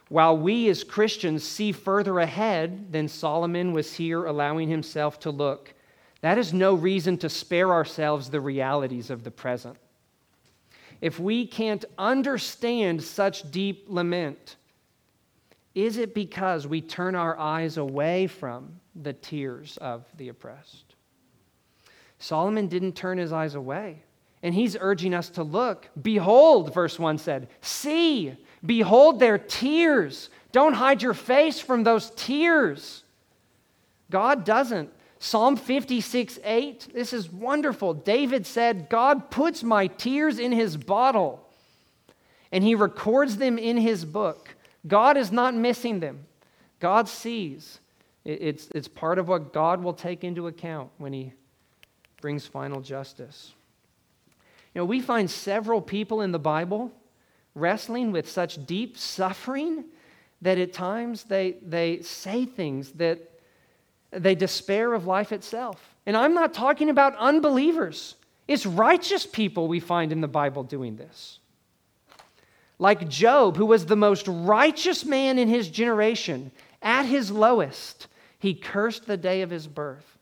[0.09, 5.73] While we as Christians see further ahead than Solomon was here allowing himself to look,
[6.21, 9.77] that is no reason to spare ourselves the realities of the present.
[11.01, 14.57] If we can't understand such deep lament,
[15.75, 20.95] is it because we turn our eyes away from the tears of the oppressed?
[22.19, 24.03] Solomon didn't turn his eyes away.
[24.43, 25.89] And he's urging us to look.
[26.01, 30.31] Behold, verse 1 said, see, behold their tears.
[30.51, 33.05] Don't hide your face from those tears.
[34.11, 34.91] God doesn't.
[35.21, 37.95] Psalm 56 8, this is wonderful.
[37.95, 41.49] David said, God puts my tears in his bottle
[42.51, 44.57] and he records them in his book.
[44.87, 46.27] God is not missing them,
[46.81, 47.79] God sees.
[48.25, 51.33] It's, it's part of what God will take into account when he
[52.21, 53.53] brings final justice.
[54.75, 56.93] You know, we find several people in the Bible
[57.55, 59.85] wrestling with such deep suffering
[60.41, 63.19] that at times they, they say things that
[64.11, 65.95] they despair of life itself.
[66.07, 68.17] And I'm not talking about unbelievers,
[68.49, 71.39] it's righteous people we find in the Bible doing this.
[72.83, 76.51] Like Job, who was the most righteous man in his generation,
[76.83, 78.09] at his lowest,
[78.41, 80.19] he cursed the day of his birth.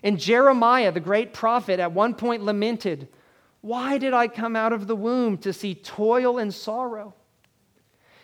[0.00, 3.08] And Jeremiah, the great prophet, at one point lamented,
[3.60, 7.12] why did I come out of the womb to see toil and sorrow?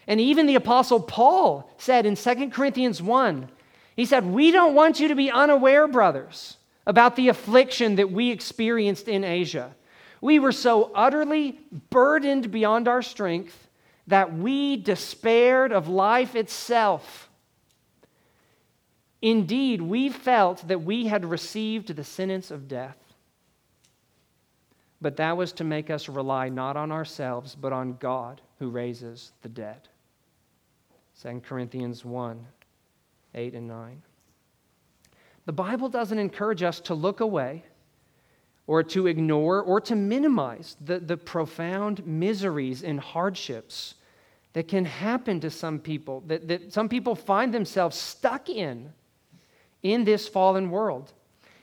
[0.06, 3.50] And even the Apostle Paul said in 2 Corinthians 1,
[3.96, 8.30] he said, We don't want you to be unaware, brothers, about the affliction that we
[8.30, 9.74] experienced in Asia.
[10.20, 11.60] We were so utterly
[11.90, 13.68] burdened beyond our strength
[14.06, 17.30] that we despaired of life itself.
[19.22, 22.96] Indeed, we felt that we had received the sentence of death
[25.00, 29.32] but that was to make us rely not on ourselves, but on God who raises
[29.42, 29.88] the dead.
[31.22, 32.46] 2 Corinthians 1
[33.32, 34.02] 8 and 9.
[35.46, 37.64] The Bible doesn't encourage us to look away
[38.70, 43.96] or to ignore or to minimize the, the profound miseries and hardships
[44.52, 48.92] that can happen to some people, that, that some people find themselves stuck in
[49.82, 51.12] in this fallen world.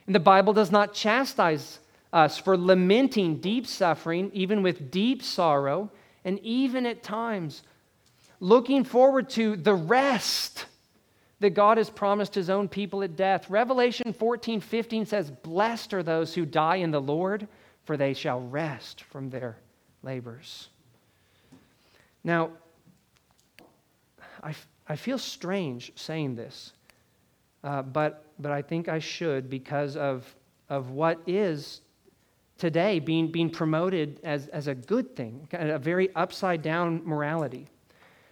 [0.05, 1.79] And the Bible does not chastise
[2.11, 5.89] us for lamenting deep suffering, even with deep sorrow,
[6.25, 7.63] and even at times
[8.41, 10.65] looking forward to the rest
[11.39, 13.49] that God has promised his own people at death.
[13.49, 17.47] Revelation 14 15 says, Blessed are those who die in the Lord,
[17.85, 19.57] for they shall rest from their
[20.03, 20.69] labors.
[22.23, 22.51] Now,
[24.43, 24.55] I,
[24.87, 26.73] I feel strange saying this,
[27.63, 30.35] uh, but, but I think I should because of,
[30.69, 31.81] of what is
[32.57, 37.67] today being, being promoted as, as a good thing, a very upside down morality.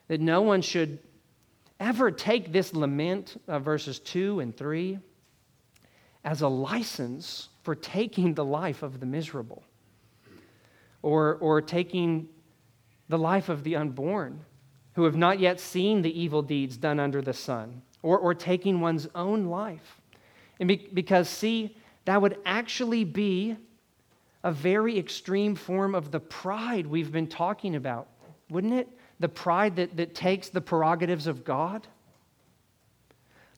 [0.08, 1.00] That no one should
[1.80, 5.00] ever take this lament, of verses 2 and 3,
[6.24, 9.64] as a license for taking the life of the miserable
[11.02, 12.28] or, or taking
[13.10, 14.44] the life of the unborn
[14.94, 18.82] who have not yet seen the evil deeds done under the sun or, or taking
[18.82, 20.02] one's own life.
[20.60, 23.58] And be, because, see, that would actually be
[24.44, 28.08] a very extreme form of the pride we've been talking about,
[28.50, 28.88] wouldn't it?
[29.20, 31.88] The pride that, that takes the prerogatives of God.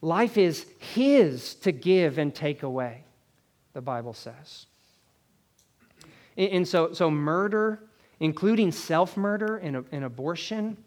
[0.02, 3.04] Life is His to give and take away,
[3.74, 4.68] the Bible says.
[6.38, 7.80] And, so, so, murder,
[8.20, 10.78] including self murder and, and abortion,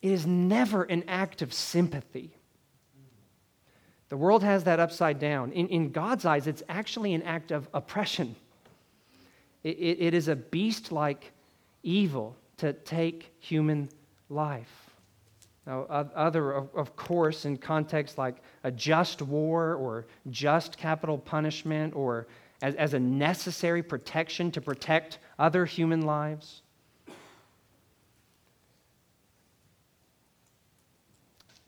[0.00, 2.30] is never an act of sympathy.
[4.08, 5.52] The world has that upside down.
[5.52, 8.36] In, in God's eyes, it's actually an act of oppression.
[9.64, 11.32] it, it, it is a beast like
[11.82, 13.88] evil to take human
[14.28, 14.88] life.
[15.66, 22.28] Now, other, of course, in contexts like a just war or just capital punishment or
[22.62, 26.62] as, as a necessary protection to protect other human lives.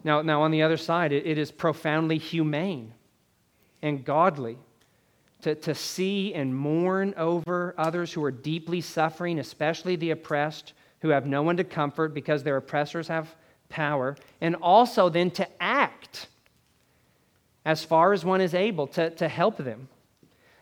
[0.05, 2.95] Now, now on the other side, it, it is profoundly humane
[3.83, 4.59] and godly
[5.43, 10.73] to, to see and mourn over others who are deeply suffering, especially the oppressed,
[11.05, 13.37] who have no one to comfort because their oppressors have
[13.69, 16.29] power, and also then to act
[17.67, 19.87] as far as one is able to, to help them.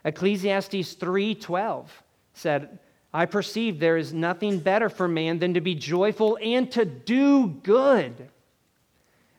[0.04, 1.86] Ecclesiastes 3:12
[2.34, 2.80] said,
[3.14, 7.46] I perceive there is nothing better for man than to be joyful and to do
[7.46, 8.28] good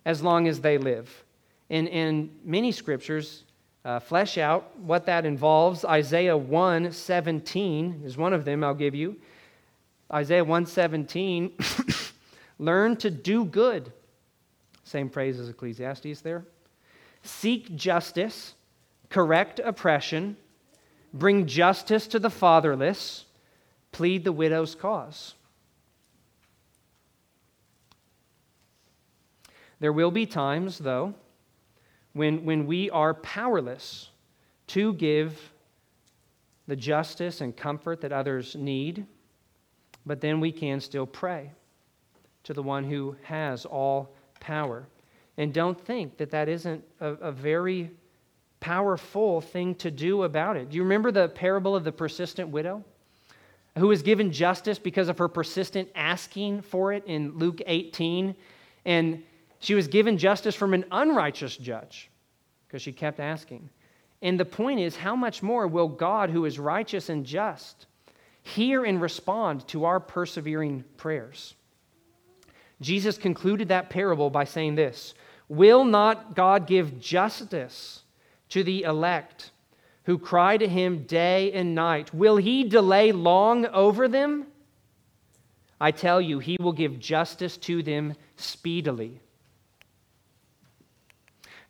[0.05, 1.25] as long as they live.
[1.69, 3.43] And, and many scriptures
[3.83, 5.83] uh, flesh out what that involves.
[5.83, 9.17] Isaiah 1 17 is one of them I'll give you.
[10.13, 11.57] Isaiah 117,
[12.59, 13.91] learn to do good.
[14.83, 16.45] Same phrase as Ecclesiastes there.
[17.23, 18.53] Seek justice,
[19.09, 20.37] correct oppression,
[21.13, 23.25] bring justice to the fatherless,
[23.91, 25.33] plead the widow's cause.
[29.79, 31.15] There will be times, though,
[32.13, 34.09] when, when we are powerless
[34.67, 35.51] to give
[36.67, 39.05] the justice and comfort that others need,
[40.05, 41.51] but then we can still pray
[42.43, 44.87] to the one who has all power.
[45.37, 47.91] And don't think that that isn't a, a very
[48.59, 50.69] powerful thing to do about it.
[50.69, 52.83] Do you remember the parable of the persistent widow?
[53.77, 58.35] Who was given justice because of her persistent asking for it in Luke 18.
[58.85, 59.23] And
[59.59, 62.09] she was given justice from an unrighteous judge
[62.67, 63.69] because she kept asking.
[64.21, 67.87] And the point is, how much more will God, who is righteous and just,
[68.43, 71.55] hear and respond to our persevering prayers?
[72.81, 75.13] Jesus concluded that parable by saying this
[75.47, 78.03] Will not God give justice
[78.49, 79.51] to the elect
[80.03, 82.13] who cry to him day and night?
[82.13, 84.47] Will he delay long over them?
[85.79, 89.19] I tell you, he will give justice to them speedily.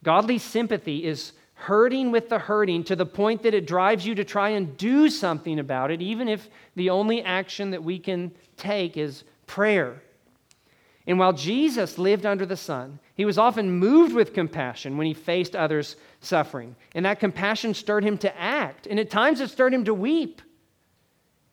[0.04, 4.26] Godly sympathy is hurting with the hurting to the point that it drives you to
[4.26, 8.97] try and do something about it, even if the only action that we can take
[8.97, 10.03] is prayer.
[11.07, 15.14] And while Jesus lived under the sun, he was often moved with compassion when he
[15.14, 16.76] faced others' suffering.
[16.95, 18.86] And that compassion stirred him to act.
[18.86, 20.41] And at times it stirred him to weep.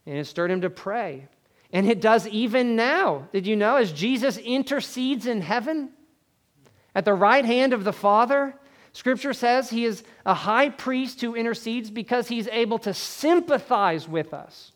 [0.07, 1.29] And it stirred him to pray.
[1.73, 3.29] And it does even now.
[3.33, 3.77] Did you know?
[3.77, 5.91] As Jesus intercedes in heaven,
[6.97, 8.57] at the right hand of the Father,
[8.93, 14.35] Scripture says he is a high priest who intercedes because he's able to sympathize with
[14.35, 14.73] us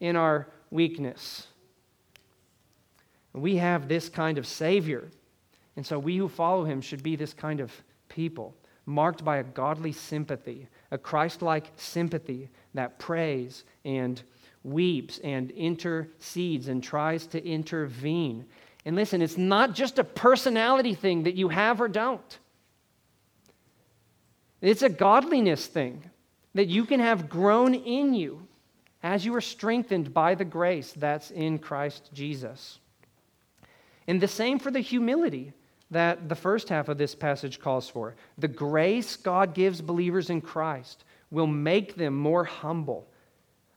[0.00, 1.46] in our weakness.
[3.32, 5.10] We have this kind of Savior.
[5.76, 7.72] And so we who follow him should be this kind of
[8.08, 8.54] people,
[8.86, 14.22] marked by a godly sympathy, a Christ like sympathy that prays and
[14.62, 18.46] weeps and intercedes and tries to intervene
[18.84, 22.38] and listen, it's not just a personality thing that you have or don't,
[24.68, 26.10] it's a godliness thing
[26.54, 28.46] that you can have grown in you
[29.02, 32.78] as you are strengthened by the grace that's in Christ Jesus.
[34.06, 35.52] And the same for the humility
[35.90, 38.14] that the first half of this passage calls for.
[38.38, 43.06] The grace God gives believers in Christ will make them more humble,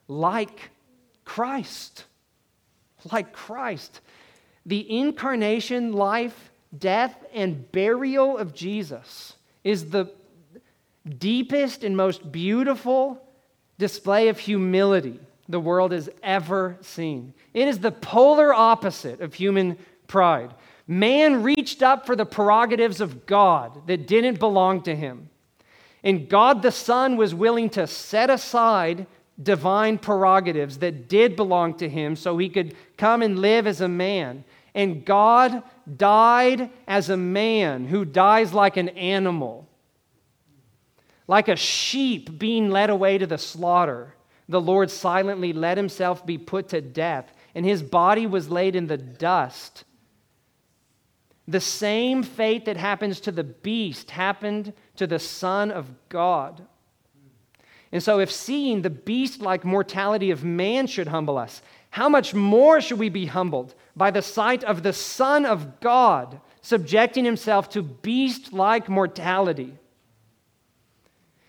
[0.08, 0.72] like
[1.26, 2.06] Christ.
[3.12, 4.02] Like Christ
[4.68, 9.34] the incarnation, life, death, and burial of Jesus
[9.64, 10.12] is the
[11.08, 13.22] deepest and most beautiful
[13.78, 17.34] display of humility the world has ever seen.
[17.54, 19.78] It is the polar opposite of human
[20.08, 20.54] pride.
[20.88, 25.30] Man reached up for the prerogatives of God that didn't belong to him.
[26.04, 29.08] And God the Son was willing to set aside
[29.42, 33.88] divine prerogatives that did belong to him so he could come and live as a
[33.88, 34.44] man
[34.78, 35.64] and God
[35.98, 39.67] died as a man who dies like an animal
[41.28, 44.16] Like a sheep being led away to the slaughter,
[44.48, 48.88] the Lord silently let himself be put to death, and his body was laid in
[48.88, 49.84] the dust.
[51.48, 56.66] The same fate that happens to the beast happened to the Son of God.
[57.92, 62.34] And so, if seeing the beast like mortality of man should humble us, how much
[62.34, 67.70] more should we be humbled by the sight of the Son of God subjecting himself
[67.70, 69.74] to beast like mortality?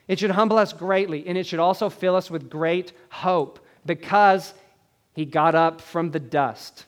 [0.09, 4.55] It should humble us greatly, and it should also fill us with great hope because
[5.13, 6.87] he got up from the dust.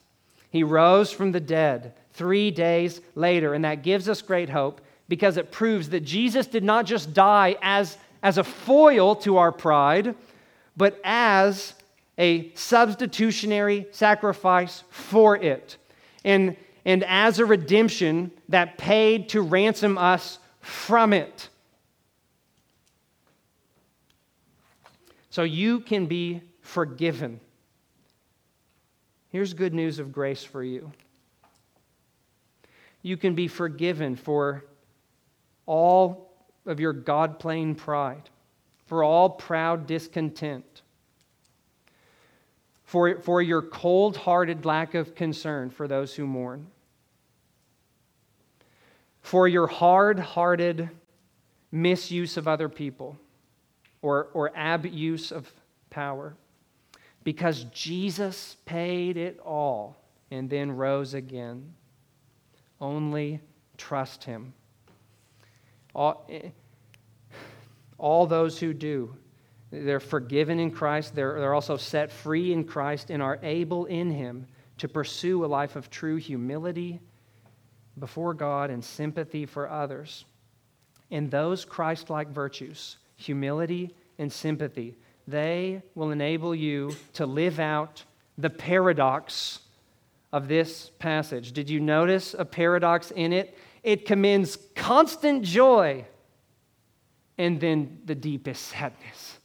[0.49, 5.37] He rose from the dead three days later, and that gives us great hope because
[5.37, 10.15] it proves that Jesus did not just die as, as a foil to our pride,
[10.75, 11.73] but as
[12.17, 15.77] a substitutionary sacrifice for it.
[16.23, 16.55] And,
[16.85, 21.49] and as a redemption that paid to ransom us from it.
[25.31, 27.39] So you can be forgiven.
[29.29, 30.91] Here's good news of grace for you.
[33.01, 34.65] You can be forgiven for
[35.65, 36.33] all
[36.65, 38.29] of your God playing pride,
[38.87, 40.81] for all proud discontent,
[42.83, 46.67] for, for your cold hearted lack of concern for those who mourn,
[49.21, 50.89] for your hard hearted
[51.71, 53.17] misuse of other people
[54.01, 55.51] or, or abuse of
[55.89, 56.35] power.
[57.23, 59.95] Because Jesus paid it all
[60.31, 61.73] and then rose again.
[62.79, 63.41] Only
[63.77, 64.53] trust him.
[65.93, 66.49] All, eh,
[67.97, 69.15] all those who do,
[69.71, 71.13] they're forgiven in Christ.
[71.13, 74.47] They're, they're also set free in Christ and are able in him
[74.79, 76.99] to pursue a life of true humility
[77.99, 80.25] before God and sympathy for others.
[81.11, 84.97] And those Christ like virtues, humility and sympathy,
[85.27, 88.03] they will enable you to live out
[88.37, 89.59] the paradox
[90.33, 91.51] of this passage.
[91.51, 93.57] Did you notice a paradox in it?
[93.83, 96.05] It commends constant joy
[97.37, 99.37] and then the deepest sadness.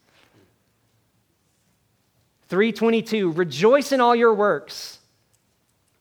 [2.49, 4.99] 322, rejoice in all your works.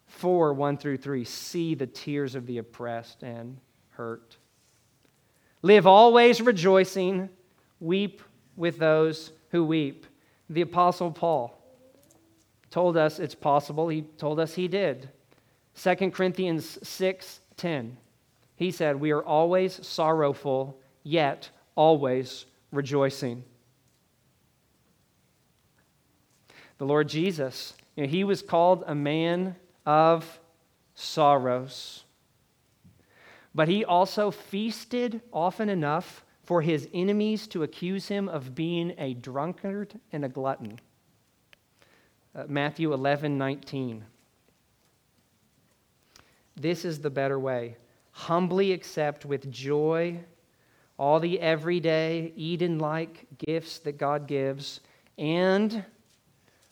[0.07, 3.57] 4, 1 through 3, see the tears of the oppressed and
[3.91, 4.37] hurt.
[5.61, 7.29] Live always rejoicing,
[7.85, 8.21] weep
[8.55, 10.05] with those who weep.
[10.49, 11.57] The Apostle Paul
[12.71, 13.87] told us it's possible.
[13.87, 15.09] He told us he did.
[15.81, 17.97] 2 Corinthians 6 10.
[18.55, 23.43] He said, We are always sorrowful, yet always rejoicing.
[26.77, 29.55] The Lord Jesus, you know, he was called a man
[29.85, 30.39] of
[30.95, 32.03] sorrows.
[33.53, 39.13] But he also feasted often enough for his enemies to accuse him of being a
[39.15, 40.79] drunkard and a glutton.
[42.35, 44.05] Uh, Matthew 11, 19.
[46.55, 47.75] This is the better way.
[48.11, 50.19] Humbly accept with joy
[50.97, 54.79] all the everyday Eden like gifts that God gives,
[55.17, 55.83] and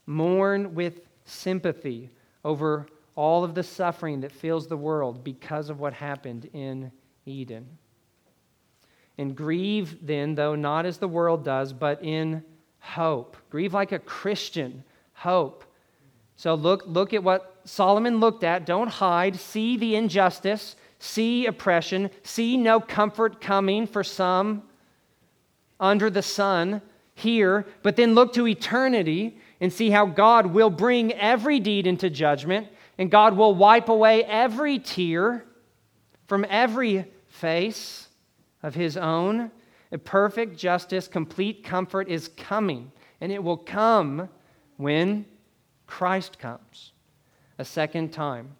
[0.05, 2.09] mourn with sympathy
[2.45, 6.91] over all of the suffering that fills the world because of what happened in
[7.25, 7.77] Eden.
[9.17, 12.43] And grieve then, though not as the world does, but in
[12.79, 13.37] hope.
[13.49, 14.83] Grieve like a Christian
[15.13, 15.63] hope.
[16.35, 18.65] So look, look at what Solomon looked at.
[18.65, 19.35] Don't hide.
[19.35, 24.63] See the injustice, see oppression, see no comfort coming for some
[25.79, 26.81] under the sun
[27.15, 32.09] here, but then look to eternity and see how God will bring every deed into
[32.09, 35.45] judgment, and God will wipe away every tear
[36.27, 38.07] from every face
[38.63, 39.51] of his own.
[39.91, 42.91] A perfect justice, complete comfort is coming,
[43.21, 44.29] and it will come
[44.77, 45.25] when
[45.85, 46.93] Christ comes
[47.59, 48.55] a second time.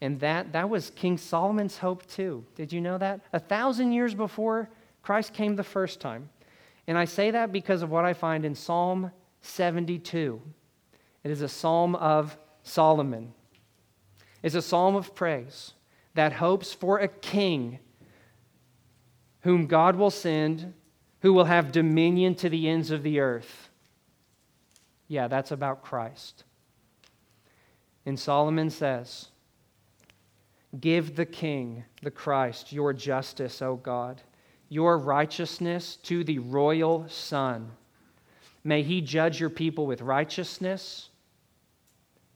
[0.00, 2.44] And that, that was King Solomon's hope too.
[2.54, 3.20] Did you know that?
[3.32, 4.70] A thousand years before
[5.02, 6.30] Christ came the first time.
[6.86, 9.10] And I say that because of what I find in Psalm
[9.42, 10.40] 72.
[11.22, 13.32] It is a psalm of Solomon.
[14.42, 15.72] It's a psalm of praise
[16.14, 17.78] that hopes for a king
[19.44, 20.72] whom God will send,
[21.20, 23.68] who will have dominion to the ends of the earth.
[25.06, 26.44] Yeah, that's about Christ.
[28.06, 29.28] And Solomon says,
[30.80, 34.22] Give the king, the Christ, your justice, O God,
[34.70, 37.70] your righteousness to the royal Son.
[38.64, 41.10] May he judge your people with righteousness,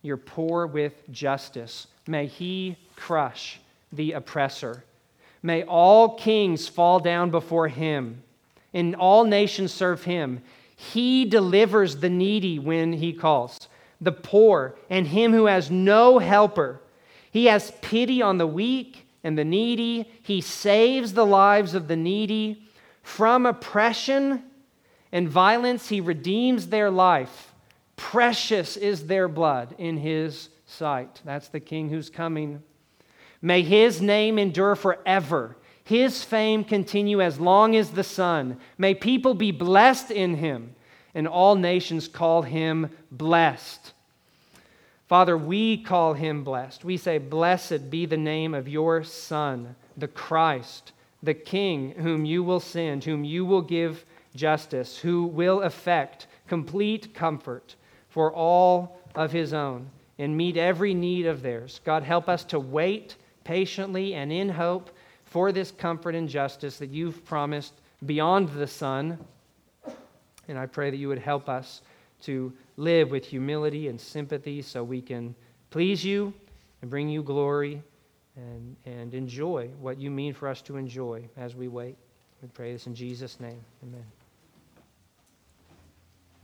[0.02, 1.86] your poor with justice.
[2.06, 3.60] May he crush
[3.92, 4.84] the oppressor.
[5.42, 8.22] May all kings fall down before him.
[8.74, 10.42] and all nations serve him.
[10.76, 13.68] He delivers the needy when he calls,
[14.00, 16.80] the poor, and him who has no helper.
[17.30, 20.08] He has pity on the weak and the needy.
[20.22, 22.62] He saves the lives of the needy.
[23.02, 24.44] From oppression
[25.10, 27.54] and violence, he redeems their life.
[27.96, 31.20] Precious is their blood in his sight.
[31.24, 32.62] That's the king who's coming.
[33.40, 35.56] May his name endure forever.
[35.84, 38.58] His fame continue as long as the sun.
[38.76, 40.74] May people be blessed in him,
[41.14, 43.92] and all nations call him blessed.
[45.06, 46.84] Father, we call him blessed.
[46.84, 52.42] We say, Blessed be the name of your Son, the Christ, the King, whom you
[52.42, 57.76] will send, whom you will give justice, who will effect complete comfort
[58.10, 61.80] for all of his own and meet every need of theirs.
[61.84, 63.16] God, help us to wait
[63.48, 64.90] patiently and in hope
[65.24, 67.72] for this comfort and justice that you've promised
[68.04, 69.18] beyond the sun.
[70.48, 71.80] And I pray that you would help us
[72.24, 75.34] to live with humility and sympathy so we can
[75.70, 76.34] please you
[76.82, 77.82] and bring you glory
[78.36, 81.96] and, and enjoy what you mean for us to enjoy as we wait.
[82.42, 83.60] We pray this in Jesus' name.
[83.82, 84.17] Amen.